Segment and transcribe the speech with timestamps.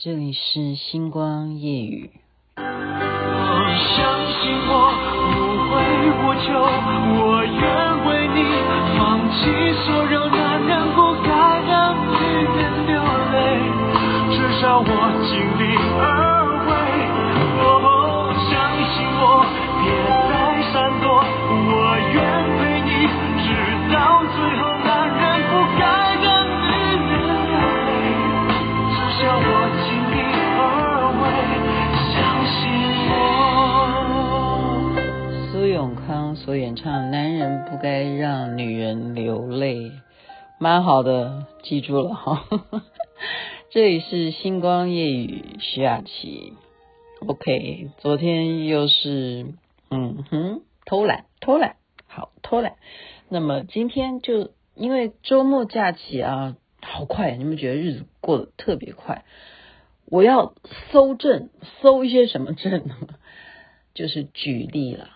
[0.00, 2.08] 这里是星光夜语。
[2.54, 2.64] 相
[4.30, 4.94] 信我，
[5.26, 5.34] 无
[5.66, 5.74] 悔
[6.14, 6.54] 无求，
[7.18, 7.58] 我愿
[8.06, 8.38] 为你
[8.96, 9.34] 放弃
[9.82, 11.28] 所有，男人不该
[11.66, 12.14] 让女
[12.54, 12.94] 人流
[13.32, 13.36] 泪，
[14.36, 14.86] 至少我
[15.26, 16.27] 尽力而
[36.48, 39.90] 所演唱《男人不该让女人流泪》，
[40.58, 42.48] 蛮好的，记住了哈。
[43.68, 46.54] 这里是星光夜雨，徐雅琪。
[47.26, 49.52] OK，昨天又是
[49.90, 52.76] 嗯哼偷懒偷懒，好偷懒。
[53.28, 59.26] 那么今天就因为周末假期啊，好快，你们觉得日子过得特别快？
[60.06, 60.54] 我要
[60.90, 61.50] 搜证，
[61.82, 62.96] 搜一些什么证呢？
[63.92, 65.10] 就是举例了。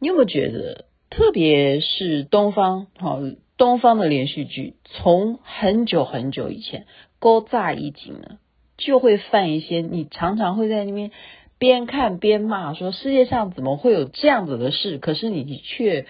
[0.00, 3.20] 你有没有觉得，特别是东方，好，
[3.56, 6.86] 东方的连续剧，从很久很久以前，
[7.18, 8.38] 勾炸一景呢，
[8.76, 11.10] 就会犯一些，你常常会在那边
[11.58, 14.98] 边看边骂，说世界上怎么会有这样子的事？
[14.98, 16.06] 可是你却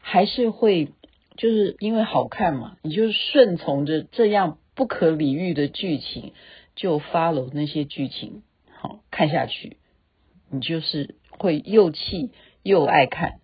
[0.00, 0.88] 还是会，
[1.38, 6.34] 就是因为好看嘛，你就顺从着这样不可理喻的剧情，
[6.76, 8.42] 就 follow 那些剧情，
[8.78, 9.78] 好看下去，
[10.50, 12.32] 你就是会又气。
[12.70, 13.40] 又爱看，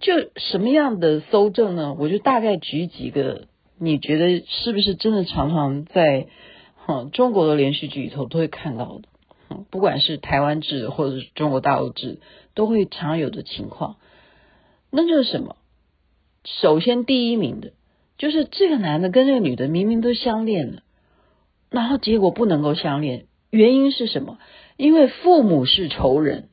[0.00, 1.96] 就什么样的搜证呢？
[1.98, 3.46] 我就大概举几个，
[3.78, 6.26] 你觉得是不是真的常常在
[6.76, 9.08] 哈中国的连续剧里头都会看到的？
[9.70, 12.20] 不管是台湾制或者是中国大陆制，
[12.54, 13.96] 都会常有的情况。
[14.90, 15.56] 那就是什么？
[16.44, 17.72] 首先第一名的
[18.18, 20.82] 就是这个男的跟这个女的明明都相恋了，
[21.70, 24.38] 然后结果不能够相恋，原因是什么？
[24.76, 26.50] 因为父母是仇人，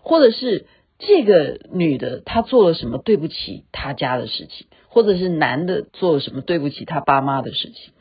[0.00, 0.66] 或者是。
[0.98, 7.92] 这个女的她做了什么对不起她家的事情，或者是男的做了什么对不起他爸妈的事情，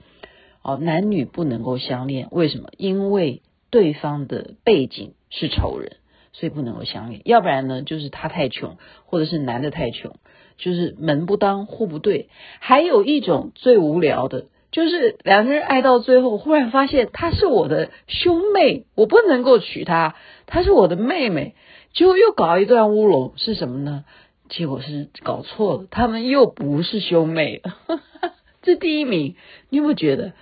[0.61, 2.69] 哦，男女不能够相恋，为什么？
[2.77, 5.97] 因为对方的背景是仇人，
[6.31, 7.21] 所以不能够相恋。
[7.25, 10.15] 要不然呢，就是他太穷，或者是男的太穷，
[10.57, 12.29] 就是门不当户不对。
[12.59, 21.55] 还有一种最无聊的，就是两个人爱到最后，忽然发现他是我的兄妹，我不能够娶她，她是我的妹妹。
[21.95, 24.05] 结果又搞一段乌龙是什么呢？
[24.49, 27.77] 结果是搞错了，他们又不是兄妹了。
[28.61, 29.35] 这第一名，
[29.69, 30.33] 你有没有觉得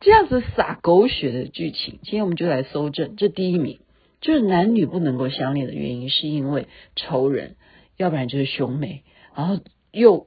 [0.00, 1.98] 这样子撒狗血的剧情？
[2.02, 3.80] 今天我们就来搜证，这第一名
[4.20, 7.56] 就是男女不能够相恋的原因，是因为仇人，
[7.96, 9.02] 要不然就是兄妹，
[9.34, 9.60] 然后
[9.90, 10.26] 又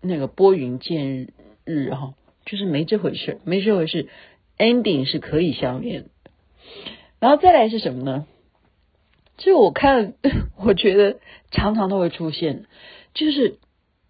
[0.00, 1.28] 那个拨云见
[1.64, 4.08] 日哈，就是没这回事，没这回事
[4.58, 6.08] ，ending 是可以相恋的。
[7.20, 8.26] 然后再来是什么呢？
[9.36, 10.14] 就我看，
[10.56, 11.18] 我觉得
[11.50, 12.64] 常常都会出现，
[13.12, 13.58] 就是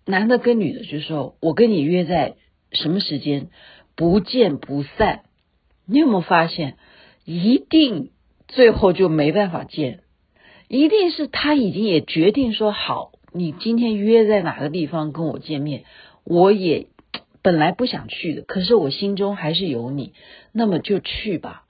[0.05, 2.37] 男的跟女的，就说我跟你约在
[2.71, 3.49] 什么时间，
[3.97, 5.23] 不见不散。
[5.85, 6.77] 你有没有发现，
[7.25, 8.11] 一定
[8.47, 10.01] 最后就没办法见，
[10.69, 15.83] 一定是他已经也决定说好，你今天约在哪个地方跟我见面，
[16.25, 16.87] 我也
[17.43, 20.13] 本来不想去的，可是我心中还是有你，
[20.53, 21.65] 那么就去吧。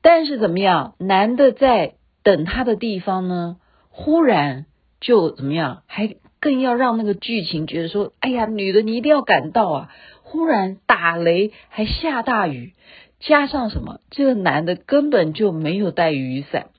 [0.00, 1.94] 但是怎么样，男的在。
[2.24, 3.58] 等他的地方呢，
[3.90, 4.66] 忽然
[5.00, 9.90] 就怎么样，还更要让那个剧情觉得说，哎呀，女的你一定要赶到啊！
[10.22, 12.72] 忽然打雷，还下大雨，
[13.20, 16.70] 加上什么，这个男的根本就没有带雨伞，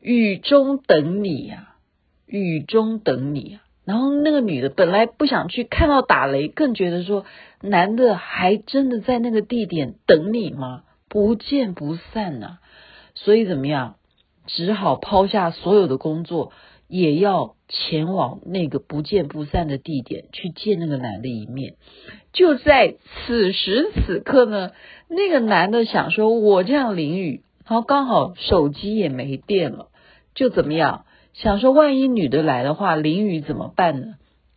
[0.00, 1.74] 雨中等你呀，
[2.26, 3.64] 雨中等你啊！
[3.84, 7.24] 然后那个女的本来不想去，看到打雷，更觉得说，
[7.60, 10.84] 男的还真的在那个地点等你吗？
[11.08, 12.58] 不见不散呐！
[13.14, 13.96] 所以怎么样？
[14.46, 16.52] 只好抛下所有的工作，
[16.88, 21.74] 也要前往那个不见不散的地点去见那个男的一面。
[22.32, 22.96] 就在
[23.26, 24.72] 此时此刻呢，
[25.08, 29.88] 那个男的想说：“我这样淋雨，然后刚好手机也没电了，
[30.34, 31.04] 就怎么样？
[31.32, 34.14] 想说万一女的来的话，淋雨怎么办呢？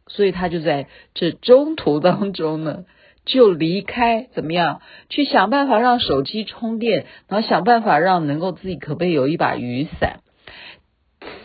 [0.07, 2.85] 所以他就在这中途当中呢。”
[3.27, 4.81] 就离开，怎么样？
[5.09, 10.21] 去想办法让手机充电，然后想办法让能够自己可不可以有一把雨伞。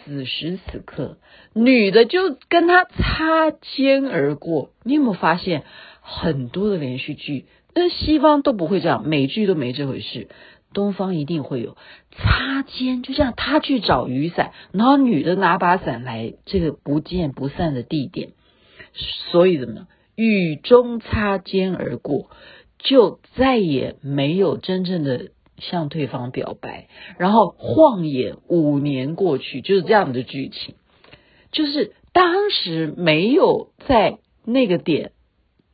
[0.05, 1.19] 此时此刻，
[1.55, 4.71] 女的就跟他擦肩而过。
[4.85, 5.65] 你有没有发现
[6.01, 10.29] 很多的连续剧，那西方都不会这样，美剧都没这回事，
[10.73, 11.77] 东方一定会有
[12.13, 18.31] 擦肩，就像他去找雨伞，然后女的拿把伞来这个不见不散的地点。
[19.31, 19.87] 所以怎么？
[20.15, 22.31] 雨中擦肩而过，
[22.79, 26.89] 就再也没有真正的向对方表白，
[27.19, 30.75] 然后晃眼五年过去，就是这样的剧情。
[31.51, 35.13] 就是当时没有在那个点，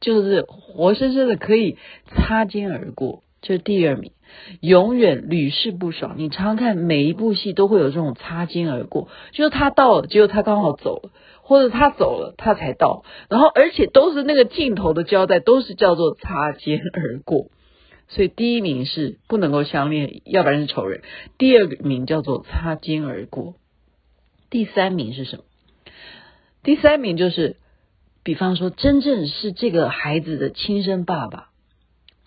[0.01, 1.77] 就是活生生的可以
[2.07, 4.13] 擦肩而过，这是第二名，
[4.61, 6.17] 永远屡试不爽。
[6.19, 11.11] 你常常看每一部戏都会有这种擦肩而过，就是他到了，结果他刚好走了，
[11.41, 17.47] 或者他走了，他才到，然后而且都是那个镜头的交代，都是叫做擦肩而过。
[18.09, 21.01] 所以第一名是不能够相恋，要不然是仇人。
[21.39, 23.55] 第二名叫做擦肩而过。
[24.51, 25.43] 第三名是什么？
[26.63, 27.57] 第三名就是，
[28.23, 31.48] 比方说，真正是这个孩子的亲生爸爸，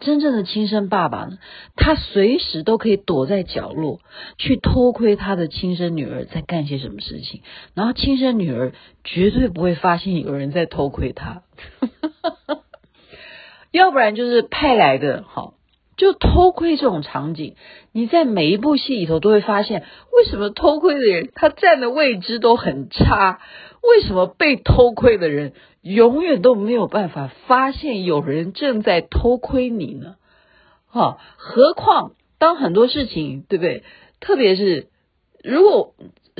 [0.01, 1.37] 真正的亲生爸爸呢，
[1.77, 4.01] 他随时都可以躲在角落
[4.37, 7.41] 去偷窥他的亲生女儿在干些什么事情，
[7.73, 8.73] 然后亲生女儿
[9.05, 11.43] 绝对不会发现有人在偷窥他，
[13.71, 15.53] 要不然就是派来的，好。
[16.01, 17.53] 就偷窥这种场景，
[17.91, 23.39] 你在每一部戏里头都会发现，为什么偷窥的人他站的位置都很差？
[23.83, 25.53] 为什么被偷窥的人
[25.83, 30.15] 永远都没有办法发现有人正在偷窥你呢？
[30.87, 33.83] 哈，何况当很多事情，对不对？
[34.19, 34.87] 特别是
[35.43, 35.93] 如果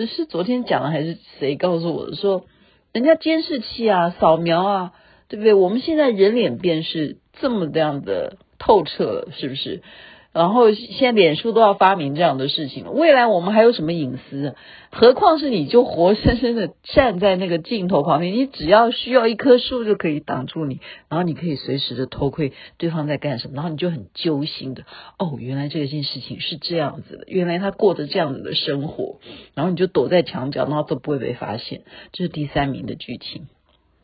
[0.07, 2.45] 是昨天讲的，还是谁告诉我的，说
[2.93, 4.93] 人家监视器啊、扫描啊，
[5.27, 5.53] 对不对？
[5.53, 8.37] 我们现在人脸辨识这么这样的。
[8.61, 9.81] 透彻了，是不是？
[10.33, 14.55] 然后现在脸书都要发明这样的事情了，未来我们还有什么隐私？
[14.89, 20.79] 何况是你就活生生的站在那个镜头旁边，你只要需要一棵树就可以挡住你，
[21.09, 24.83] 然后你可以随时的偷窥对方在干什么，然后你就很揪心的
[25.19, 29.19] 哦，原来这件事情是这样子的，原来他过着这样子的生活，
[29.53, 31.81] 然后你就躲在墙角，然后都不会被发现。
[32.13, 33.47] 这是第三名的剧情。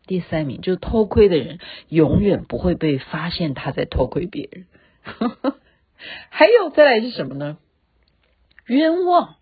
[0.08, 1.60] 第三名就是偷窥的人
[1.90, 4.66] 永远不会被发现他在偷窥别人。
[6.30, 7.58] 还有再来是什么呢？
[8.66, 9.36] 冤枉，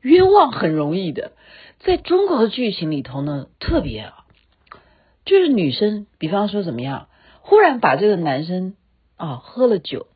[0.00, 1.32] 冤枉很容易的，
[1.78, 4.24] 在中国的剧情里头呢，特别啊，
[5.24, 7.08] 就是女生，比方说怎么样，
[7.42, 8.74] 忽然把这个男生
[9.16, 10.06] 啊喝了酒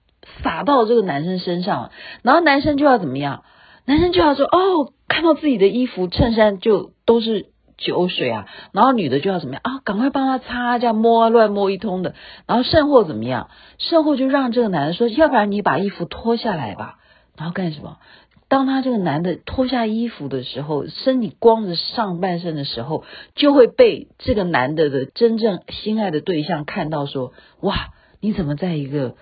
[0.42, 1.90] 洒到这个男生身上，
[2.22, 3.44] 然后男生就要怎么样？
[3.84, 7.53] 男生就要说哦，看到自己的衣服衬衫就都是。
[7.76, 9.80] 酒水啊，然后女的就要怎么样啊？
[9.84, 12.14] 赶快帮他擦，这样摸啊，乱摸一通的。
[12.46, 13.50] 然后甚或怎么样？
[13.78, 16.98] 甚或就让这个男的说，要不然你把衣服脱下来吧。
[17.36, 17.98] 然后干什么？
[18.46, 23.02] 当他这个男的脱下衣服的时候，身体光着上半身的时候，
[23.34, 27.88] 就会被这个男的的真正心爱的对象看到，说：哇，
[28.20, 29.16] 你怎么在一个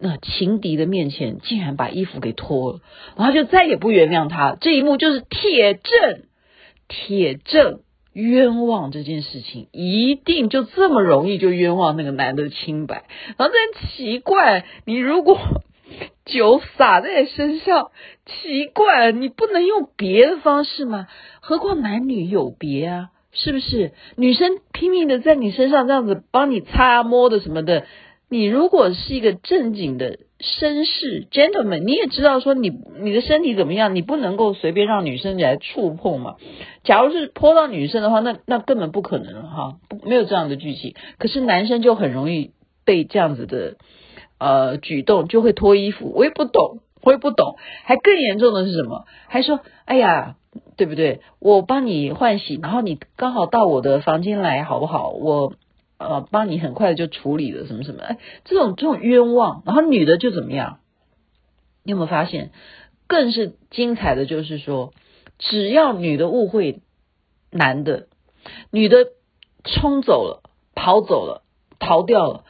[0.00, 2.80] 那情敌的面前，竟然把衣服给脱了？
[3.16, 4.56] 然后就再也不原谅他。
[4.60, 6.22] 这一幕就是铁证。
[6.88, 7.80] 铁证
[8.12, 13.04] 冤枉这件事情，一定就这么容易就冤枉那个男的清白。
[13.36, 15.38] 然后真奇怪，你如果
[16.24, 17.90] 酒洒在身上，
[18.26, 21.06] 奇怪，你不能用别的方式吗？
[21.40, 23.92] 何况男女有别啊，是不是？
[24.16, 27.86] 女生拼命的在你身上这样子帮你擦摸的什么的，
[28.28, 30.18] 你如果是一个正经的。
[30.40, 32.70] 绅士，gentleman，你也知道说你
[33.00, 36.36] 你的身体怎么样，你不能够随便让女生来触碰嘛。
[36.84, 40.94] 假如是泼到女生的话，那那根本不可能哈，没有这样的剧情。
[41.18, 42.52] 可是男生就很容易
[42.84, 43.78] 被这样子的
[44.38, 47.56] 呃举动就会脱衣服，我也不懂，我也不懂。
[47.82, 49.06] 还更严重的是什么？
[49.26, 50.36] 还说哎呀，
[50.76, 51.20] 对不对？
[51.40, 55.10] 我帮你换洗，然后你刚好到我的房间来，好不好？
[55.10, 55.52] 我。
[55.98, 60.78] 呃，帮你很快就处理了什么什么，哎，这种这种冤枉，然后女的就怎么样？
[61.82, 62.52] 你有没有发现？
[63.08, 64.92] 更是精彩的就是说，
[65.38, 66.82] 只要女的误会
[67.50, 68.06] 男的，
[68.70, 69.06] 女的
[69.64, 70.42] 冲走了、
[70.74, 71.42] 跑走了、
[71.78, 72.44] 逃掉了，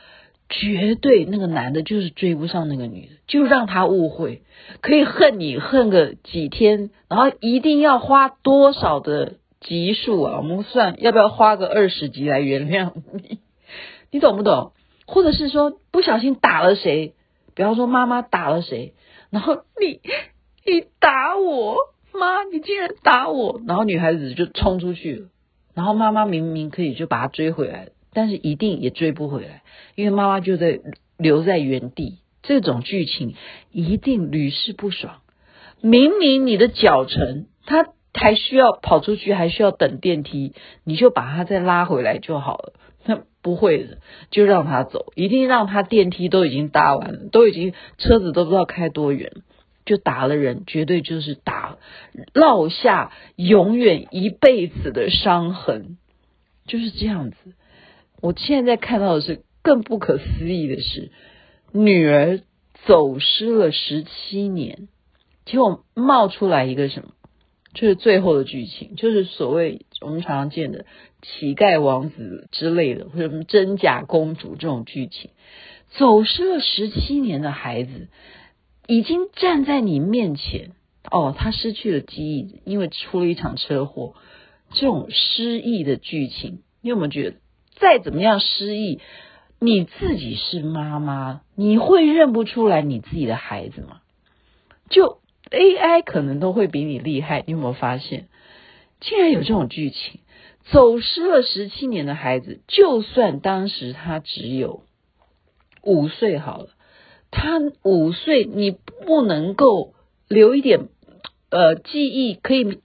[0.48, 4.42] 绝对那个男的就是追不上那个女的，就让他误会，
[4.82, 9.36] 可以恨你恨个几天，然后一定要花多少的。
[9.60, 13.40] 集数啊，我们算要不要花个二十集来原谅你？
[14.10, 14.72] 你懂不懂？
[15.06, 17.14] 或者是说不小心打了谁？
[17.54, 18.94] 比方说妈妈打了谁？
[19.30, 20.00] 然后你
[20.64, 21.76] 你打我
[22.12, 23.60] 妈，你竟然打我！
[23.66, 25.26] 然后女孩子就冲出去，
[25.74, 29.62] 然后妈妈明明可以就把她追回来，但是一定也追不回来，
[29.96, 30.80] 因为妈妈就在
[31.16, 32.18] 留在原地。
[32.42, 33.34] 这种剧情
[33.72, 35.20] 一定屡试不爽。
[35.82, 37.88] 明明你的脚程，他。
[38.14, 42.72] 还需要跑出去，还需要等电梯，你就把他再拉回来就好了。
[43.04, 43.98] 那不会的，
[44.30, 49.32] 就让他走，一定让他电梯都已经搭完了，都已经车子都不知道开多远，
[49.86, 51.78] 就打了人，绝对就是打，
[52.34, 55.96] 落下永远一辈子的伤痕，
[56.66, 57.36] 就是这样子。
[58.20, 61.10] 我现在看到的是更不可思议的是，
[61.72, 62.40] 女儿
[62.84, 64.88] 走失了十七年，
[65.46, 67.10] 结果冒出来一个什么？
[67.78, 70.84] 就是最后的剧情，就是所谓我们常常见的
[71.22, 75.30] 乞丐王子之类的，或者什么真假公主这种剧情。
[75.90, 78.08] 走失了十七年的孩子，
[78.88, 80.72] 已经站在你面前。
[81.08, 84.14] 哦，他失去了记忆，因为出了一场车祸。
[84.72, 87.36] 这种失忆的剧情，你有没有觉得，
[87.76, 88.98] 再怎么样失忆，
[89.60, 94.00] 你自己是妈妈，你会认不出来你自己的孩子吗？
[94.90, 95.20] 就
[95.50, 98.28] AI 可能都会比你厉害，你有没有发现？
[99.00, 100.20] 竟然有这种剧情，
[100.70, 104.82] 走失了十七年的孩子，就算当时他只有
[105.82, 106.68] 五岁好了，
[107.30, 109.94] 他五岁，你不能够
[110.26, 110.88] 留一点
[111.50, 112.80] 呃记忆，可以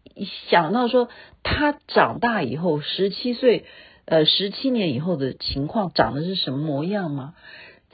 [0.49, 1.09] 想到说
[1.41, 3.65] 他长大以后十七岁，
[4.05, 7.33] 呃十七年以后的情况长得是什么模样吗？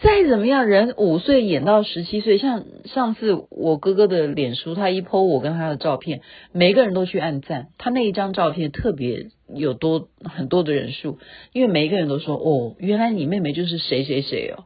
[0.01, 6.21] 再怎么样，人五岁演到十七岁，像上次我哥哥的脸书，他一 po 我跟他的照片，
[6.53, 11.19] 每个人都去按赞，他那一张照片特别有多很多的人数，
[11.51, 14.63] 因为每一个人都说哦，原来你妹妹就是谁谁谁哦，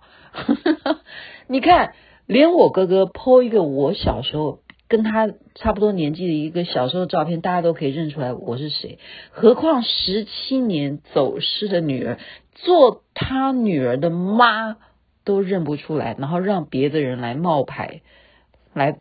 [1.49, 1.93] 你看，
[2.27, 8.99] 连我哥哥 po 一个我小时候跟他差不多年纪的一个小时候的照片，大家都可以认出来我是谁，
[9.31, 12.19] 何况十七年走失的女儿，
[12.53, 14.77] 做他女儿的妈。
[15.23, 18.01] 都认不出来，然后让别的人来冒牌，
[18.73, 18.97] 来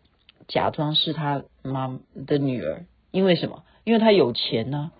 [0.48, 3.64] 假装是他妈的女儿，因为什么？
[3.84, 4.92] 因为他有钱呢、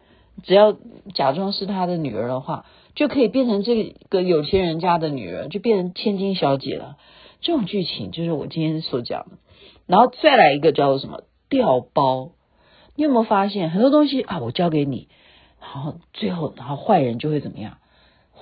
[0.43, 0.77] 只要
[1.15, 6.97] 假装是他的女儿的话，就可以变成这个有钱人家的女儿，就变成千金小姐了。
[7.41, 9.39] 这种剧情就是我今天所讲的。
[9.87, 12.31] 然后再来一个叫做什么调包？
[12.95, 14.39] 你有没有发现很多东西啊？
[14.41, 15.09] 我交给你，
[15.61, 17.79] 然后最后，然后坏人就会怎么样？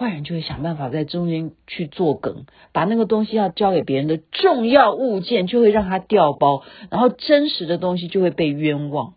[0.01, 9.13] 坏人就会想办法在中间去做梗，把那个东西要交给别人的重要物件，就会让他掉包，然后真实的东西就会被冤枉。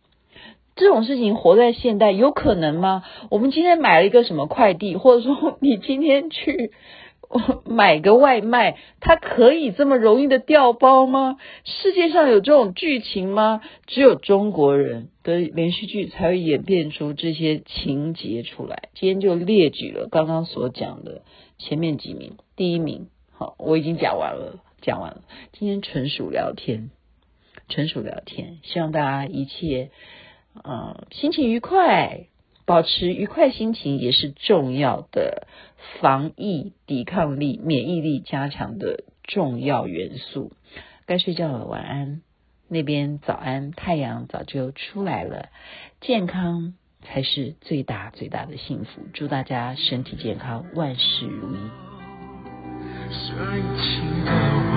[0.76, 3.04] 这种事情活在现代有可能吗？
[3.30, 6.74] 我们今天买了一个什么快递，或者说你今天去。
[7.66, 11.38] 买个外卖，他可以这么容易的掉包吗？
[11.64, 13.62] 世界上有这种剧情吗？
[13.88, 18.90] 只有中国人的连续剧才会演变出这些情节出来。
[18.94, 21.24] 今天就列举了刚刚所讲的
[21.58, 25.22] 前面几名，第一名，好，我已经讲完了，讲完了。
[25.54, 26.90] 今天纯属聊天，
[27.70, 29.90] 纯属聊天，希望大家一切，
[30.64, 32.28] 呃，心情愉快。
[32.66, 35.48] 保持愉快心情也是重要的
[36.00, 40.54] 防疫抵抗力、免疫力加强的重要元素。
[41.06, 42.22] 该睡觉了，晚安。
[42.70, 45.50] 那边早安，太阳早就出来了。
[46.00, 49.02] 健康才是最大最大的幸福。
[49.14, 51.58] 祝大家身体健康，万事如意。
[53.12, 53.36] 深
[53.78, 54.74] 情的吻，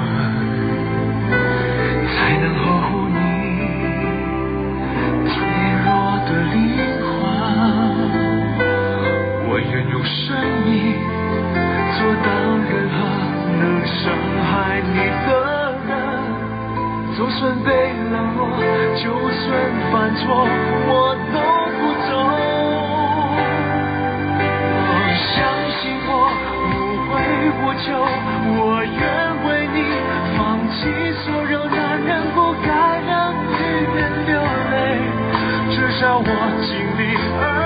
[2.08, 2.75] 才能
[35.98, 36.24] 少我
[36.60, 37.65] 经历而。